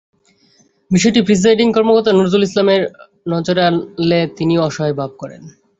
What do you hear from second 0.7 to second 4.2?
বিষয়টি প্রিসাইডিং কর্মকর্তা নজরুল ইসলামের নজরে আনলে